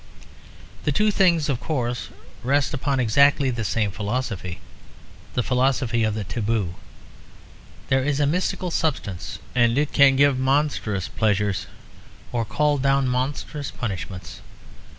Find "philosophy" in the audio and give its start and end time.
3.91-4.59, 5.43-6.03